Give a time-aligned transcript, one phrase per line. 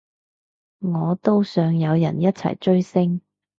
[0.79, 3.21] 我都想有人一齊追星